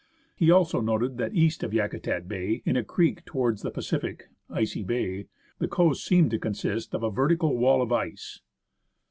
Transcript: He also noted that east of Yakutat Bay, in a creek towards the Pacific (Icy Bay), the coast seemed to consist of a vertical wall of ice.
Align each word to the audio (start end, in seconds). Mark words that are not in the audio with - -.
He 0.35 0.49
also 0.49 0.81
noted 0.81 1.19
that 1.19 1.35
east 1.35 1.61
of 1.61 1.73
Yakutat 1.73 2.27
Bay, 2.27 2.63
in 2.65 2.75
a 2.75 2.83
creek 2.83 3.23
towards 3.23 3.61
the 3.61 3.69
Pacific 3.69 4.29
(Icy 4.49 4.81
Bay), 4.81 5.27
the 5.59 5.67
coast 5.67 6.03
seemed 6.03 6.31
to 6.31 6.39
consist 6.39 6.95
of 6.95 7.03
a 7.03 7.11
vertical 7.11 7.55
wall 7.55 7.83
of 7.83 7.91
ice. 7.91 8.41